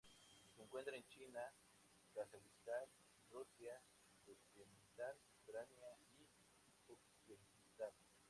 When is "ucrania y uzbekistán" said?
5.45-7.93